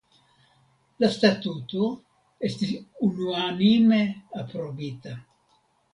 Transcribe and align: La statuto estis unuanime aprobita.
La 1.03 1.09
statuto 1.17 1.89
estis 2.49 2.73
unuanime 3.09 4.01
aprobita. 4.45 5.15